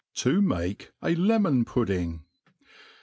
To 0.15 0.41
make 0.41 0.93
a 1.03 1.13
Lemetf 1.13 1.67
Pudding. 1.67 2.23